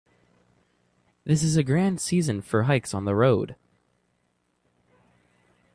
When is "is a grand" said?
1.43-2.01